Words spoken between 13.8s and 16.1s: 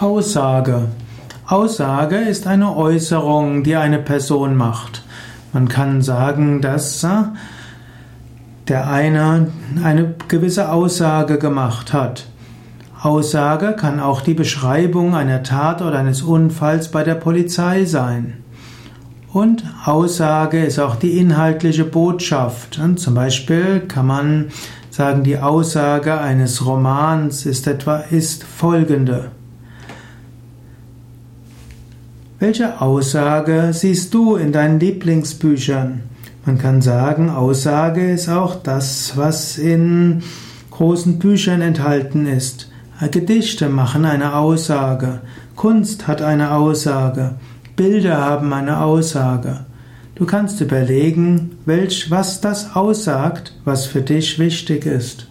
auch die Beschreibung einer Tat oder